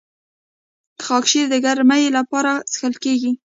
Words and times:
خاکشیر 1.05 1.45
د 1.51 1.55
ګرمۍ 1.65 2.03
لپاره 2.17 2.51
څښل 2.71 2.93
کیږي. 3.03 3.31